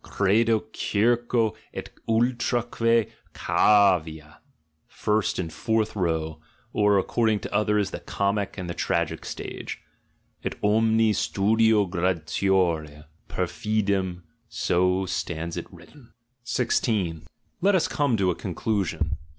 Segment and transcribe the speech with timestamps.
[0.03, 4.39] "Credo circo et utraque cavea"
[4.87, 6.41] (first and fourth row,
[6.73, 9.79] or, accord ing to others, the comic and the tragic stage)
[10.43, 16.13] "et omni studio gratiora." Per fidem: so stands it written.
[16.45, 17.27] 16.
[17.61, 19.17] Let us come to a conclusion.